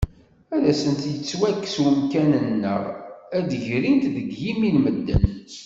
Ad 0.55 0.63
asen-yettwakkes 0.71 1.75
umkan 1.87 2.31
neɣ 2.61 2.81
ad 3.37 3.43
d-ggrin 3.49 3.97
deg 4.15 4.27
yimi 4.41 4.69
n 4.75 4.75
medden. 4.83 5.23